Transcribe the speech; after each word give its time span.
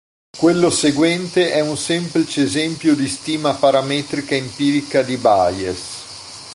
Quello 0.35 0.71
seguente 0.71 1.51
è 1.53 1.59
un 1.59 1.77
semplice 1.77 2.41
esempio 2.41 2.95
di 2.95 3.07
stima 3.07 3.53
parametrica 3.53 4.33
empirica 4.33 5.03
di 5.03 5.15
Bayes. 5.15 6.39